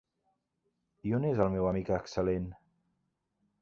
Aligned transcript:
I 1.09 1.13
on 1.19 1.29
és 1.33 1.43
el 1.45 1.53
meu 1.59 1.69
amic 1.75 1.95
excel·lent? 2.01 2.53